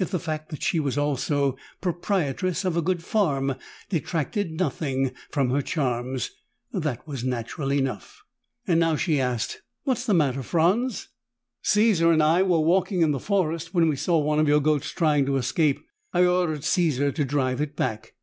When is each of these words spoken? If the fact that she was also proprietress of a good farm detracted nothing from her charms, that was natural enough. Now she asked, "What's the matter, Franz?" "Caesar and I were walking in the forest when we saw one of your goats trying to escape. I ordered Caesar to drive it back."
If 0.00 0.10
the 0.10 0.18
fact 0.18 0.48
that 0.48 0.64
she 0.64 0.80
was 0.80 0.98
also 0.98 1.54
proprietress 1.80 2.64
of 2.64 2.76
a 2.76 2.82
good 2.82 3.04
farm 3.04 3.54
detracted 3.88 4.58
nothing 4.58 5.12
from 5.30 5.50
her 5.50 5.62
charms, 5.62 6.32
that 6.72 7.06
was 7.06 7.22
natural 7.22 7.72
enough. 7.72 8.24
Now 8.66 8.96
she 8.96 9.20
asked, 9.20 9.62
"What's 9.84 10.04
the 10.04 10.12
matter, 10.12 10.42
Franz?" 10.42 11.10
"Caesar 11.62 12.10
and 12.10 12.20
I 12.20 12.42
were 12.42 12.58
walking 12.58 13.02
in 13.02 13.12
the 13.12 13.20
forest 13.20 13.72
when 13.72 13.88
we 13.88 13.94
saw 13.94 14.18
one 14.18 14.40
of 14.40 14.48
your 14.48 14.58
goats 14.58 14.90
trying 14.90 15.24
to 15.26 15.36
escape. 15.36 15.78
I 16.12 16.24
ordered 16.24 16.64
Caesar 16.64 17.12
to 17.12 17.24
drive 17.24 17.60
it 17.60 17.76
back." 17.76 18.16